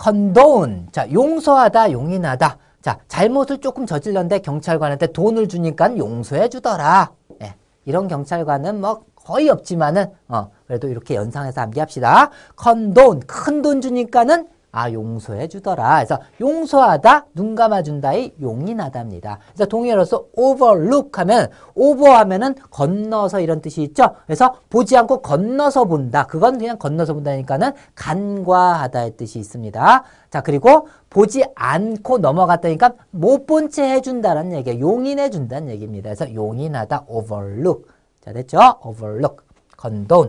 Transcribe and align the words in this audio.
condone. 0.00 0.86
자, 0.92 1.10
용서하다, 1.10 1.92
용인하다. 1.92 2.58
자, 2.82 2.98
잘못을 3.08 3.58
조금 3.58 3.86
저질렀는데 3.86 4.40
경찰관한테 4.40 5.08
돈을 5.08 5.48
주니까 5.48 5.96
용서해 5.96 6.48
주더라. 6.48 7.10
예, 7.42 7.54
이런 7.84 8.06
경찰관은 8.06 8.80
뭐 8.80 9.04
거의 9.14 9.48
없지만은 9.48 10.06
어, 10.28 10.50
그래도 10.66 10.88
이렇게 10.88 11.16
연상해서 11.16 11.60
암기합시다. 11.62 12.30
condone 12.60 13.20
큰 13.26 13.62
돈 13.62 13.80
주니까는 13.80 14.46
아 14.72 14.92
용서해 14.92 15.48
주더라. 15.48 15.96
그래서 15.96 16.18
용서하다, 16.40 17.26
눈 17.34 17.54
감아준다의 17.54 18.34
용인하다입니다. 18.42 19.38
그래서 19.54 19.64
동의어로서 19.68 20.24
overlook 20.34 21.10
하면 21.14 21.48
over하면은 21.74 22.56
건너서 22.70 23.40
이런 23.40 23.62
뜻이 23.62 23.82
있죠. 23.84 24.14
그래서 24.26 24.54
보지 24.68 24.96
않고 24.96 25.22
건너서 25.22 25.84
본다. 25.86 26.26
그건 26.26 26.58
그냥 26.58 26.78
건너서 26.78 27.14
본다니까는 27.14 27.72
간과하다의 27.94 29.16
뜻이 29.16 29.38
있습니다. 29.38 30.04
자 30.30 30.40
그리고 30.42 30.88
보지 31.08 31.44
않고 31.54 32.18
넘어갔다니까 32.18 32.92
못 33.10 33.46
본 33.46 33.70
채 33.70 33.82
해준다는 33.88 34.52
얘기예요. 34.52 34.80
용인해 34.80 35.30
준다는 35.30 35.70
얘기입니다. 35.70 36.10
그래서 36.10 36.32
용인하다 36.34 37.04
overlook. 37.08 37.84
자 38.20 38.32
됐죠? 38.32 38.58
overlook, 38.84 39.36
condone. 39.80 40.24